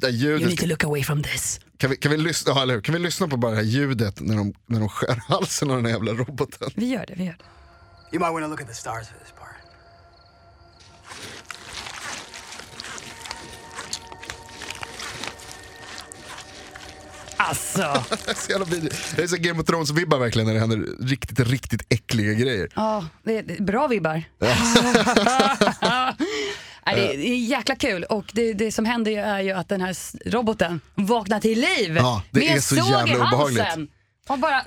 [0.00, 1.60] det You need ljudet, to look away from this.
[1.76, 2.80] kan vi, kan, vi lyssna, ja, eller hur?
[2.80, 5.76] kan vi lyssna på bara det här ljudet när de, när de skär halsen av
[5.76, 6.70] den här jävla roboten?
[6.74, 7.44] Vi gör det, vi gör det.
[8.16, 9.47] You might want to look at the stars for this part.
[17.40, 18.66] Alltså, Det är så jävla.
[19.16, 22.68] Det är så Game of Thrones-vibbar verkligen när det händer riktigt, riktigt äckliga grejer.
[22.74, 24.22] ja, det är, bra vibbar.
[24.38, 24.54] Nej,
[26.94, 29.80] det, är, det är jäkla kul och det, det som händer är ju att den
[29.80, 29.96] här
[30.30, 33.90] roboten vaknar till liv Ja, det med är så jävla obehagligt.
[34.28, 34.62] Och bara...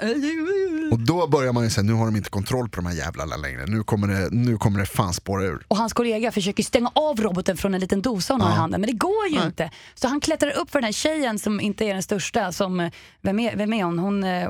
[0.91, 3.35] Och då börjar man ju säga, nu har de inte kontroll på de här jävlarna
[3.35, 3.65] längre.
[3.65, 5.65] Nu kommer det, nu kommer det fan spåra ur.
[5.67, 8.81] Och hans kollega försöker stänga av roboten från en liten dosa hon har i handen,
[8.81, 9.71] men det går ju inte.
[9.95, 12.51] Så han klättrar upp för den här tjejen som inte är den största.
[12.51, 13.99] Som, eh, vem, är, vem är hon?
[13.99, 14.49] hon eh, eh,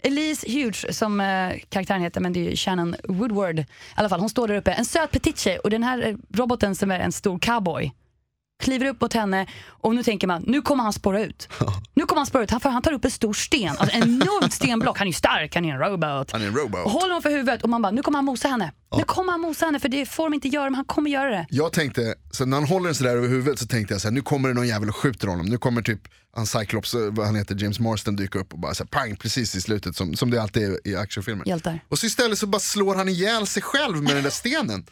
[0.00, 3.58] Elise Huge som eh, karaktären heter, men det är ju Shannon Woodward.
[3.58, 4.72] I alla fall, hon står där uppe.
[4.72, 7.92] En söt petit tjej och den här eh, roboten som är en stor cowboy
[8.58, 11.48] kliver upp mot henne och nu tänker man, nu kommer han spåra ut.
[11.94, 14.52] Nu kommer han spåra ut, han, han tar upp en stor sten, alltså en enormt
[14.52, 14.98] stenblock.
[14.98, 16.30] Han är ju stark, han är en robot.
[16.32, 16.84] Han är en robot.
[16.84, 18.72] Och håller hon för huvudet och man bara, nu kommer han mosa henne.
[18.96, 21.30] Nu kommer han mosa henne för det får de inte göra men han kommer göra
[21.30, 21.46] det.
[21.50, 24.12] Jag tänkte, så när han håller den sådär över huvudet så tänkte jag så här,
[24.12, 25.46] nu kommer det någon jävel och skjuter honom.
[25.46, 26.00] Nu kommer typ
[26.36, 29.54] han Cyclops, vad han heter, James Marston dyka upp och bara så här, pang precis
[29.54, 31.48] i slutet som, som det alltid är i actionfilmer.
[31.48, 31.80] Hjältar.
[31.88, 34.86] Och så istället så bara slår han ihjäl sig själv med den där stenen.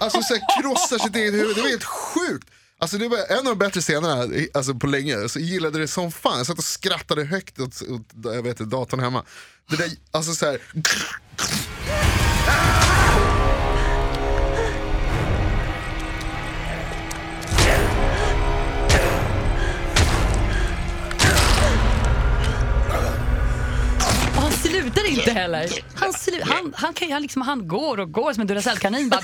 [0.00, 2.48] Alltså så här, krossar sitt eget huvud, det var helt sjukt.
[2.78, 5.88] Alltså det var en av de bättre scenerna alltså på länge, så jag gillade det
[5.88, 6.38] som fan.
[6.38, 9.24] Jag satt och skrattade högt åt, åt jag vet, datorn hemma.
[9.70, 10.60] Det där, alltså så här,
[24.90, 25.68] slutar inte heller.
[25.94, 29.08] Han, slu, han, han, kan, han, liksom, han går och går som en Duracell-kanin.
[29.08, 29.20] Bara.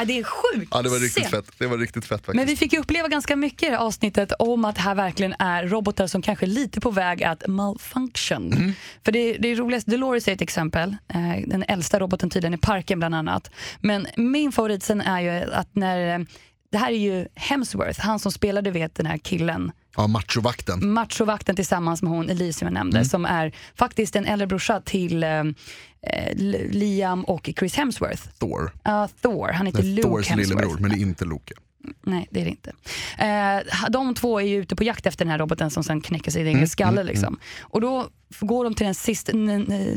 [0.00, 0.68] Äh, det är sjukt.
[0.70, 1.50] ja, det var riktigt fett.
[1.58, 2.36] Det var riktigt fett faktiskt.
[2.36, 4.94] Men vi fick ju uppleva ganska mycket i det här avsnittet om att det här
[4.94, 8.52] verkligen är robotar som kanske är lite på väg att malfunction.
[8.52, 8.72] Mm.
[9.04, 12.58] För det, det är roligast, Dolores är ett exempel, eh, den äldsta roboten tydligen i
[12.58, 13.50] parken bland annat.
[13.80, 16.26] Men min favorit sen är ju att när, eh,
[16.72, 20.92] det här är ju Hemsworth, han som spelade vet den här killen Ja, machovakten.
[20.92, 23.08] machovakten tillsammans med hon Elise som jag nämnde, Mm.
[23.08, 26.34] som är faktiskt en äldre brorsa till eh, eh,
[26.70, 28.22] Liam och Chris Hemsworth.
[28.38, 28.72] Thor.
[28.88, 30.48] Uh, Thor, han heter Luke Thors Hemsworth.
[30.50, 31.54] lillebror, men det är inte Loke.
[32.02, 32.72] Nej, det är det inte.
[33.18, 36.30] Eh, de två är ju ute på jakt efter den här roboten som sen knäcker
[36.30, 37.02] sin egen skalle.
[37.02, 37.38] Liksom.
[37.60, 38.08] Och då
[38.40, 39.30] går de till den sist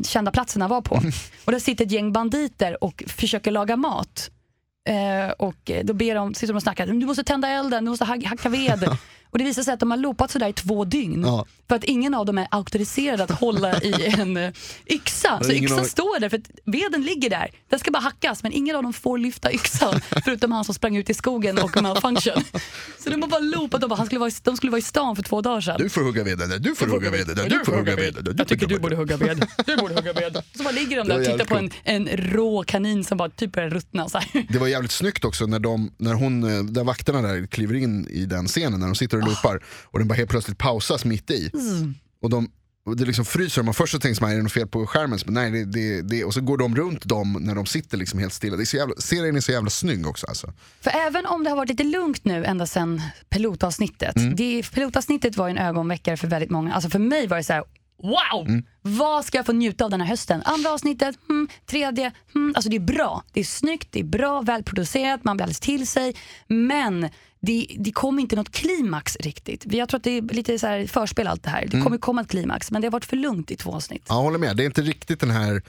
[0.08, 1.02] kända platsen han var på.
[1.46, 4.32] Och där sitter ett gäng banditer och försöker laga mat.
[4.89, 8.06] Eh, och då ber de, sitter de och snackar, du måste tända elden, du måste
[8.06, 8.98] hacka ved.
[9.32, 11.24] och det visar sig att de har loopat sådär i två dygn.
[11.26, 11.46] Ja.
[11.67, 14.52] För att ingen av dem är auktoriserad att hålla i en eh,
[14.89, 15.39] yxa.
[15.44, 17.50] Så yxan av- står där för att veden ligger där.
[17.70, 20.02] Den ska bara hackas men ingen av dem får lyfta yxan.
[20.26, 22.44] förutom han som sprang ut i skogen och malfunction.
[23.00, 24.82] Så de har bara loopat och bara, han skulle vara, i- de skulle vara i
[24.82, 25.76] stan för två dagar sedan.
[25.80, 28.36] Du får hugga veden där, du får hugga veden där, du får hugga veden där.
[28.38, 29.46] Jag tycker du borde hugga ved.
[29.65, 30.38] Du borde hugga ved.
[30.58, 33.52] Så bara ligger de där och tittar på en, en rå kanin som bara typ
[33.52, 34.10] börjar ruttna.
[34.10, 34.46] Så här.
[34.50, 38.08] Det var jävligt snyggt också när, de, när hon, eh, där vakterna där kliver in
[38.10, 41.32] i den scenen när de sitter och loopar och den bara helt plötsligt pausas mitt
[41.32, 41.52] i.
[42.22, 42.52] Och de,
[42.86, 45.20] och det liksom fryser, man först så tänker man är det något fel på skärmen?
[45.26, 48.20] Men nej, det, det, det, och så går de runt dem när de sitter liksom
[48.20, 48.56] helt stilla.
[48.58, 50.54] Det är så jävla, serien är så jävla snygg också alltså.
[50.82, 54.16] För även om det har varit lite lugnt nu ända sedan pilotavsnittet.
[54.38, 56.74] Det, pilotavsnittet var en ögonväckare för väldigt många.
[56.74, 57.64] Alltså för mig var det så här.
[58.04, 58.62] Wow!
[58.82, 60.42] Vad ska jag få njuta av den här hösten?
[60.46, 62.54] Andra avsnittet, hmm, tredje, hmm.
[62.56, 63.24] Alltså det är bra.
[63.34, 66.16] Det är snyggt, det är bra, välproducerat, man blir alldeles till sig.
[66.48, 67.10] Men
[67.42, 69.74] det, det kommer inte något klimax riktigt.
[69.74, 71.68] Jag tror att det är lite så här förspel allt det här.
[71.72, 74.06] Det kommer komma ett klimax, men det har varit för lugnt i två avsnitt.
[74.10, 75.62] Ja, jag håller med, det är inte riktigt den här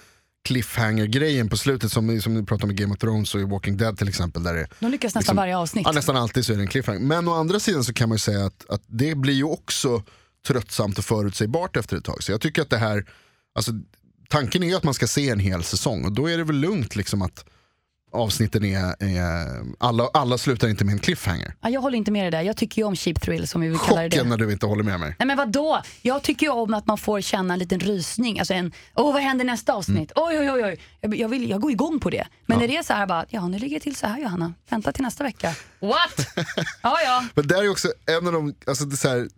[0.45, 3.77] cliffhanger-grejen på slutet som, som ni pratar om i Game of Thrones och i Walking
[3.77, 4.43] Dead till exempel.
[4.43, 5.87] Där det, De lyckas nästan liksom- varje avsnitt.
[5.87, 7.01] Ja, nästan alltid så är det en cliffhanger.
[7.01, 10.03] Men å andra sidan så kan man ju säga att, att det blir ju också
[10.47, 12.23] tröttsamt och förutsägbart efter ett tag.
[12.23, 13.05] Så jag tycker att det här,
[13.55, 13.73] alltså,
[14.29, 16.57] tanken är ju att man ska se en hel säsong och då är det väl
[16.57, 17.45] lugnt liksom att
[18.13, 21.55] avsnitten är, är alla, alla slutar inte med en cliffhanger.
[21.61, 22.43] Ja, jag håller inte med dig där.
[22.43, 24.11] Jag tycker ju om cheap thrill som vi vill kalla det.
[24.11, 25.17] Chocken när du inte håller med mig.
[25.19, 25.83] Nej men vadå?
[26.03, 28.39] Jag tycker ju om att man får känna en liten rysning.
[28.39, 30.13] Alltså en, åh vad händer nästa avsnitt?
[30.15, 30.81] Oj oj oj oj.
[31.01, 32.27] Jag, jag, vill, jag går igång på det.
[32.47, 34.53] Men när det är så här bara, ja nu ligger det till så här Johanna.
[34.71, 35.55] Vänta till nästa vecka.
[35.81, 36.27] What?
[36.83, 37.25] ja ja.
[37.35, 39.29] Men där är också en av de, alltså det är så här,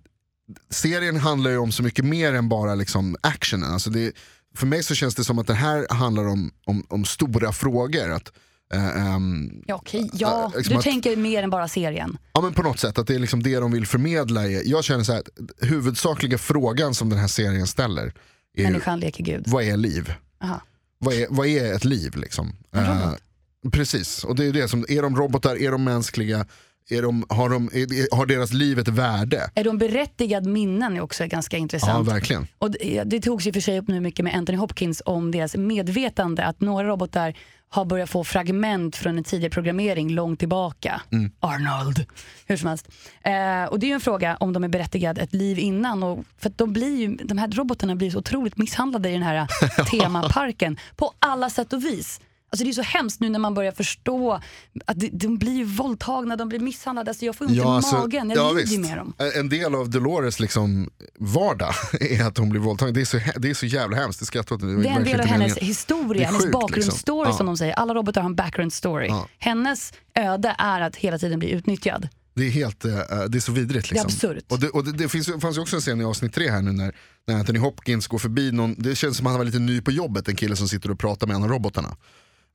[0.71, 3.73] serien handlar ju om så mycket mer än bara liksom actionen.
[3.73, 4.13] Alltså det,
[4.57, 8.11] för mig så känns det som att det här handlar om, om, om stora frågor.
[8.11, 8.33] Att,
[8.73, 10.11] eh, ehm, Ja, okej.
[10.13, 10.45] ja.
[10.53, 12.19] Äh, liksom du att- tänker mer än bara serien.
[12.33, 14.45] Ja men på något sätt, att det är liksom det de vill förmedla.
[14.51, 15.29] Är, jag känner så här, att
[15.69, 18.13] huvudsakliga frågan som den här serien ställer
[18.57, 19.45] är Människan leker gud.
[19.47, 20.13] vad är liv?
[20.43, 20.61] Aha.
[20.99, 22.53] Vad är, vad är ett liv liksom?
[22.73, 23.21] En robot.
[23.65, 26.47] Eh, precis, och det är det som, är de robotar, är de mänskliga,
[26.91, 29.51] är de, har, de, är, har deras liv ett värde?
[29.55, 32.09] Är de berättigad minnen är också ganska Ja intressant.
[32.09, 32.47] verkligen.
[32.59, 35.57] Och det, det togs ju för sig upp nu mycket med Anthony Hopkins om deras
[35.57, 36.45] medvetande.
[36.45, 37.35] Att några robotar
[37.69, 41.03] har börjat få fragment från en tidigare programmering långt tillbaka.
[41.13, 41.31] Mm.
[41.41, 42.07] Arnold.
[42.47, 42.89] Hur som helst.
[43.23, 46.03] Eh, och det är ju en fråga om de är berättigade ett liv innan.
[46.03, 49.49] Och, för de, blir ju, de här robotarna blir så otroligt misshandlade i den här
[49.91, 50.79] temaparken.
[50.97, 52.21] På alla sätt och vis.
[52.55, 54.41] Alltså det är så hemskt nu när man börjar förstå
[54.87, 57.11] att de, blir våldtagna, de blir misshandlade.
[57.11, 58.79] Alltså jag får ont i alltså, magen, jag ja, lider visst.
[58.79, 59.15] med dem.
[59.35, 62.95] En del av Dolores liksom vardag är att hon blir våldtagen.
[62.95, 64.61] Det är så, det är så jävla hemskt, det skrattar åt.
[64.61, 65.67] Det är en del av hennes meningen.
[65.67, 67.37] historia, Det är hennes sjukt, bakgrundsstory liksom.
[67.39, 67.51] som Ja.
[67.53, 67.75] de säger.
[67.75, 69.07] Alla robotar har en background story.
[69.07, 69.29] Ja.
[69.39, 72.09] Hennes öde är att hela tiden bli utnyttjad.
[72.37, 72.93] Det är, helt, eh,
[73.29, 73.91] det är så vidrigt.
[73.91, 74.07] Liksom.
[74.07, 74.45] absurt.
[74.49, 76.63] Och det, och det, det finns, fanns ju också en scen i avsnitt tre här
[76.63, 76.95] nu när,
[77.27, 79.91] när Anthony Hopkins går förbi någon, det känns som att han var lite ny på
[79.91, 81.97] jobbet, en kille som sitter och pratar med en av robotarna.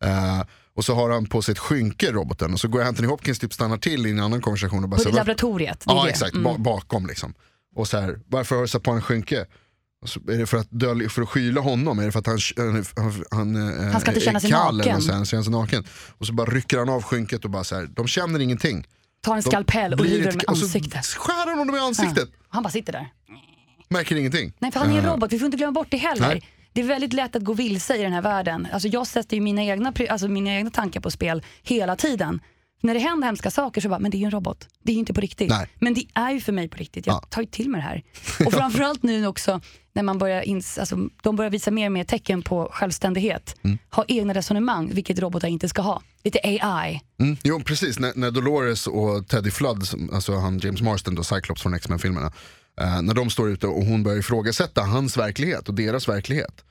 [0.05, 0.41] Eh,
[0.75, 3.53] och så har han på sig ett skynke, roboten, och så går Anthony Hopkins typ
[3.53, 5.83] stannar till i en annan konversation och bara På så laboratoriet.
[5.85, 6.09] Ja det.
[6.09, 6.43] exakt, Mm.
[6.43, 7.33] ba- bakom liksom.
[7.75, 9.45] Och så här, varför har du satt på en skynke?
[10.29, 11.99] Är det för att, dölja, för att skyla honom?
[11.99, 14.77] Är det för att han, han, han, eh, Han ska inte är känna sig kall
[14.77, 14.91] naken.
[14.93, 15.85] Eller så han sig naken.
[16.17, 18.87] Och så bara rycker han av skynket och bara så här, de känner ingenting.
[19.21, 21.05] Tar en skalpell och river dem i och så ansiktet.
[21.05, 22.29] skär han honom i ansiktet.
[22.31, 22.45] Ja.
[22.49, 23.07] Han bara sitter där.
[23.89, 24.53] Märker ingenting.
[24.59, 26.27] Nej för han är en Eh, robot, vi får inte glömma bort det heller.
[26.27, 26.47] Nej.
[26.79, 28.67] Det är väldigt lätt att gå vilse i den här världen.
[28.73, 32.39] Alltså jag sätter ju mina egna, alltså mina egna tankar på spel hela tiden.
[32.81, 34.67] När det händer hemska saker så bara, men det är ju en robot.
[34.83, 35.49] Det är ju inte på riktigt.
[35.49, 35.67] Nej.
[35.79, 37.07] Men det är ju för mig på riktigt.
[37.07, 37.19] Jag Ja.
[37.29, 38.03] tar ju till mig det här.
[38.45, 39.61] Och framförallt nu också
[39.93, 43.55] när man börjar, ins- alltså, de börjar visa mer och mer tecken på självständighet.
[43.63, 43.77] Mm.
[43.91, 46.01] Ha egna resonemang, vilket robotar inte ska ha.
[46.23, 47.01] Lite AI.
[47.19, 51.61] Mm, jo precis, när, när Dolores och Teddy Flood, alltså han James Marston då, Cyclops
[51.61, 52.31] från X-Men-filmerna,
[52.79, 56.63] eh, när de står ute och hon börjar ifrågasätta hans verklighet och deras verklighet.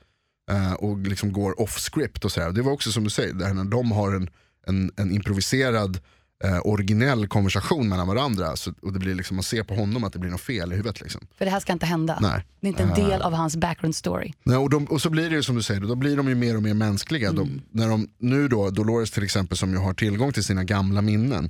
[0.51, 2.51] eh, och liksom går off script och sådär.
[2.51, 4.29] Det var också som du säger, det här när de har en,
[4.67, 5.99] en, en improviserad
[6.43, 10.13] eh, originell konversation mellan varandra så, och det blir liksom, man ser på honom att
[10.13, 11.01] det blir något fel i huvudet.
[11.01, 11.27] Liksom.
[11.37, 12.17] För det här ska inte hända.
[12.21, 12.45] Nej.
[12.61, 14.33] Det är inte en del av hans background story.
[14.43, 16.35] Nej, och, de, och så blir det ju som du säger, då blir de ju
[16.35, 17.31] mer och mer mänskliga.
[17.31, 21.01] De, när de, nu då, Dolores till exempel som ju har tillgång till sina gamla
[21.01, 21.49] minnen,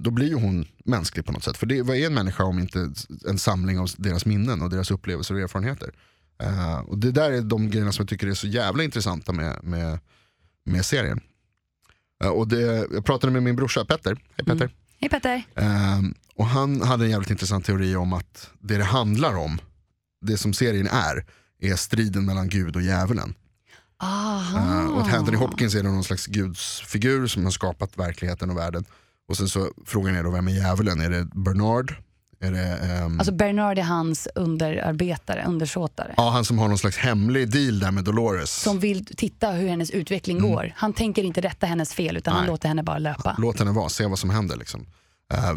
[0.00, 1.56] då blir ju hon mänsklig på något sätt.
[1.56, 2.92] För det, vad är en människa om inte
[3.28, 5.92] en samling av deras minnen och deras upplevelser och erfarenheter?
[6.42, 9.64] Eh, och det där är de grejerna som jag tycker är så jävla intressanta med,
[9.64, 9.98] med,
[10.64, 11.20] med serien.
[12.24, 14.70] Eh, och det, jag pratade med min brorsa Petter, hej Petter.
[15.00, 15.42] Hej Petter.
[15.54, 19.58] Ehm, och han hade en jävligt intressant teori om att det det handlar om,
[20.20, 21.24] det som serien är,
[21.60, 23.34] är striden mellan Gud och djävulen.
[23.98, 24.82] Aha.
[24.82, 28.84] Uh, och att Anthony Hopkins är någon slags gudsfigur som har skapat verkligheten och världen.
[29.28, 31.00] Och sen så frågan är då vem är djävulen?
[31.00, 31.94] Är det Bernard?
[32.40, 36.14] Är det, ehm, Alltså Bernard är hans underarbetare, undersåtare.
[36.16, 38.62] ja, han som har någon slags hemlig deal där med Dolores.
[38.62, 40.72] Som vill titta hur hennes utveckling går.
[40.76, 42.46] Han tänker inte rätta hennes fel utan han Mm.
[42.46, 42.52] Nej.
[42.54, 43.36] låter henne bara löpa.
[43.38, 44.56] Låt henne vara, se vad som händer.
[44.56, 44.86] Liksom.
[45.34, 45.54] Eh,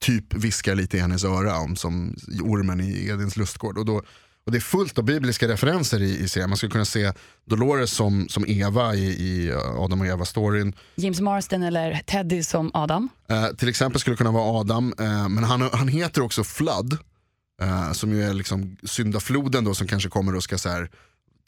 [0.00, 3.78] typ viskar lite i hennes öra om som ormen i Edens lustgård.
[3.78, 4.02] Och, då,
[4.50, 6.50] och det är fullt av bibliska referenser i, i serien.
[6.50, 7.12] Man skulle kunna se
[7.46, 10.74] Dolores som, som Eva i, i Adam och Eva-storyn.
[10.96, 13.08] James Marsden eller Teddy som Adam.
[13.28, 16.98] Eh, till exempel skulle det kunna vara Adam, eh, men han, han heter också Flood.
[17.62, 20.90] Eh, som ju är liksom syndafloden då som kanske kommer och ska så här,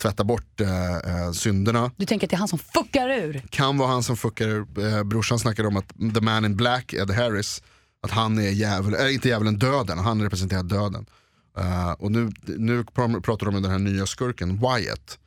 [0.03, 1.91] tvätta bort eh, eh, synderna.
[1.97, 3.43] Du tänker att det är han som fuckar ur.
[3.51, 4.67] Kan vara han som fuckar ur.
[4.79, 7.63] eh, Brorsan snackade om att the man in black, Ed Harris,
[8.03, 9.99] att han är djävulen, äh, inte djävulen, döden.
[9.99, 11.07] Han representerar döden.
[11.59, 15.19] Eh, och nu, nu pr- pratar de om den här nya skurken, Wyatt.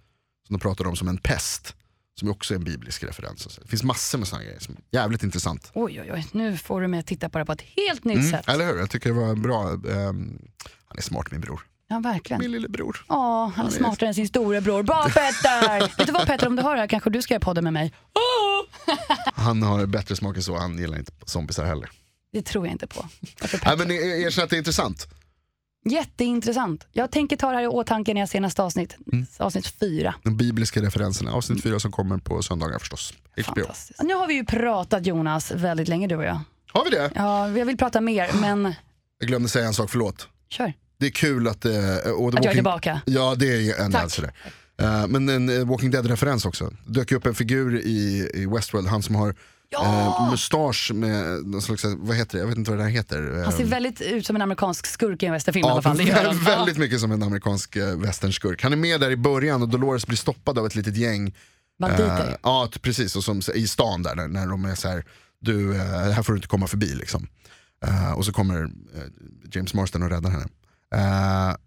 [0.48, 1.76] Som de pratar om som en pest.
[2.20, 3.46] Som också är en biblisk referens.
[3.46, 5.72] Alltså, Det finns massor med sådana grejer som är jävligt intressant.
[5.74, 6.28] Oj, oj, oj.
[6.32, 8.50] Nu får du mig att titta på det på ett helt nytt Mm, sätt.
[8.50, 8.78] eller hur?
[8.80, 9.70] Jag tycker det var bra.
[9.72, 10.40] ehm,
[10.86, 11.62] han är smart min bror.
[11.88, 12.42] Ja, verkligen.
[12.42, 13.06] Min lillebror.
[13.10, 14.84] Ja, han är är- smartare än sin storebror.
[14.84, 15.80] Bra Petter!
[15.98, 17.74] Vet du vad Petter, om du hör det här kanske du ska göra podden med
[17.74, 17.94] mig.
[19.34, 21.90] Han har bättre smak än så, han gillar inte zombisar heller.
[22.32, 23.06] Det tror jag inte på.
[23.42, 25.08] Varför Nej, men er- erkänn att det är intressant.
[25.90, 26.88] Jätteintressant.
[26.92, 28.98] Jag tänker ta det här i åtanke när jag ser nästa avsnitt.
[29.14, 29.26] Mm.
[29.38, 30.16] Avsnitt fyra.
[30.24, 31.32] De bibliska referenserna.
[31.34, 33.14] Avsnitt fyra som kommer på söndagar förstås.
[33.46, 33.62] HBO.
[34.04, 36.40] Nu har vi ju pratat Jonas väldigt länge du och jag.
[36.72, 37.12] Har vi det?
[37.16, 38.74] Ja, jag vill prata mer men
[39.20, 40.28] Jag glömde säga en sak, förlåt.
[40.50, 40.74] kör.
[40.98, 41.62] Det är kul att...
[41.62, 43.02] The Att jag är Walking- tillbaka.
[43.06, 44.32] Ja, det är en det.
[44.84, 46.74] Eh, men en eh, Walking Dead-referens också.
[46.86, 49.36] Det dök upp en figur i, i Westworld, han som har
[49.74, 52.40] eh, mustasch med någon slags, vad heter det?
[52.42, 53.42] Jag vet inte vad det här heter.
[53.44, 55.82] Han ser Eh, väldigt ut som en amerikansk skurk i en westernfilm i Ja, alla
[55.82, 56.00] fall.
[56.26, 56.44] Han.
[56.44, 58.64] väldigt mycket som en amerikansk eh, westernskurk.
[58.64, 61.36] Han är med där i början och Dolores blir stoppad av ett litet gäng.
[61.80, 62.28] Banditer.
[62.30, 63.16] Eh, ja, precis.
[63.16, 65.06] Och som, i stan där, när, när de är så här,
[65.42, 67.28] du, eh, här får du inte komma förbi liksom.
[67.86, 68.70] Eh, och så kommer
[69.52, 70.46] James Marsden och räddar henne.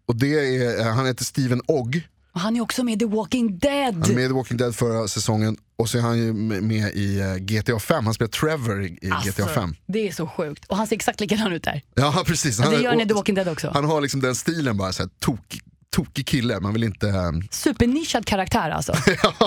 [0.07, 2.09] Och det är, han heter Steven Ogg.
[2.39, 3.95] Och han är också med i The Walking Dead.
[3.95, 6.93] Han är med i The Walking Dead förra säsongen och så är han ju med
[6.95, 8.05] i eh, GTA 5.
[8.05, 9.75] Han spelar Trevor i, Alltså, GTA 5.
[9.87, 10.65] Det är så sjukt.
[10.65, 11.83] Och han ser exakt likadan ut där.
[11.95, 12.59] Ja precis.
[12.61, 13.71] Och det gör han i The Walking Dead också.
[13.75, 15.59] Han har liksom den stilen bara, så här, tok,
[15.91, 16.61] tokig kille.
[16.61, 17.09] Man vill inte...
[17.09, 18.93] eh, Supernischad karaktär alltså.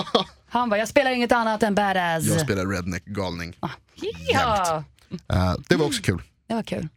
[0.48, 2.24] Han bara, jag spelar inget annat än badass.
[2.24, 3.56] Jag spelar redneck galning.
[4.32, 4.84] Ja,
[5.32, 6.22] Eh, det var också kul.
[6.48, 6.88] det var kul.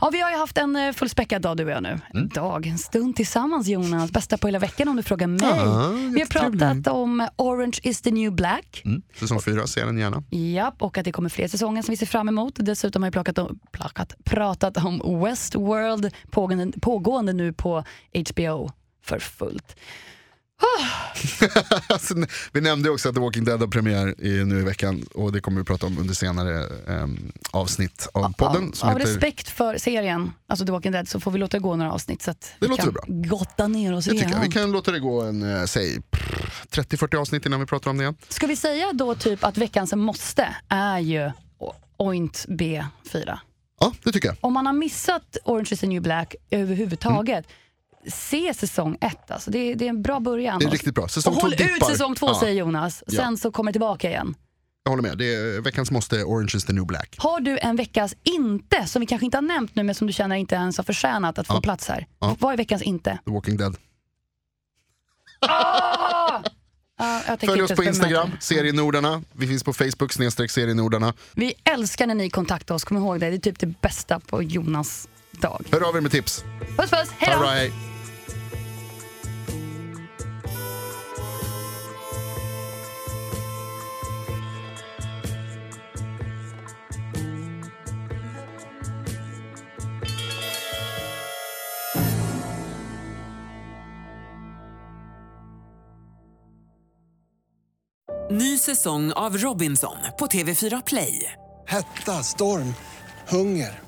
[0.00, 2.00] Ja, vi har ju haft en eh, fullspäckad dag du och jag nu.
[2.14, 2.28] Mm.
[2.28, 4.10] Dag, en stund tillsammans Jonas.
[4.10, 5.48] Bästa på hela veckan om du frågar mig.
[5.48, 8.82] Ja, vi har pratat om Orange is the new black.
[8.84, 9.02] Mm.
[9.20, 10.22] Säsong 4, se den gärna.
[10.30, 12.54] Japp, och att det kommer fler säsonger som vi ser fram emot.
[12.56, 18.70] Dessutom har vi plakat om, plakat, pratat om Westworld pågående, pågående nu på HBO
[19.04, 19.76] för fullt.
[21.88, 22.14] Alltså,
[22.52, 25.40] vi nämnde också att The Walking Dead har premiär i, nu i veckan och det
[25.40, 28.72] kommer vi prata om under senare ehm, avsnitt av podden.
[28.82, 31.62] av, av heter, respekt för serien, alltså The Walking Dead, så får vi låta det
[31.62, 33.02] gå några avsnitt så att Det vi låter kan bra.
[33.06, 34.40] gotta ner oss jag igenom.
[34.42, 37.96] vi kan låta det gå en, eh, säg, prr, 30-40 avsnitt innan vi pratar om
[37.98, 38.16] det igen.
[38.28, 41.30] Ska vi säga då typ att veckans måste är ju
[41.96, 43.38] Oint B4?
[43.80, 44.36] Ja, det tycker jag.
[44.40, 47.54] Om man har missat Orange is the new black överhuvudtaget, Mm.
[48.06, 49.30] Se säsong ett.
[49.30, 50.58] Alltså det, är, det är en bra början.
[50.58, 51.08] Det är riktigt bra.
[51.08, 51.86] Säsong och två håll ut dippar.
[51.86, 52.40] säsong två Ja.
[52.40, 53.16] säger Jonas, Ja.
[53.16, 54.34] sen så kommer det tillbaka igen.
[54.84, 55.18] Jag håller med.
[55.18, 57.14] Det är, veckans måste Orange is the new black.
[57.18, 60.12] Har du en veckas inte, som vi kanske inte har nämnt nu men som du
[60.12, 61.60] känner inte ens har förtjänat att få Ja.
[61.60, 62.06] plats här?
[62.20, 62.36] Ja.
[62.40, 63.18] Vad är veckans inte?
[63.24, 63.76] The Walking Dead.
[67.00, 69.22] Ja, jag tänker Följ oss på Instagram, serienordarna.
[69.32, 71.14] Vi finns på Facebook, snedstreck serienordarna.
[71.34, 73.30] Vi älskar när ni kontaktar oss, kom ihåg det.
[73.30, 75.08] Det är typ det bästa på Jonas
[75.40, 75.66] dag.
[75.72, 76.44] Hör av er med tips.
[76.76, 77.42] Puss puss, hej då!
[77.42, 77.72] right.
[98.30, 101.32] Ny säsong av Robinson på TV4 Play.
[101.66, 102.74] Hetta, storm,
[103.28, 103.87] hunger.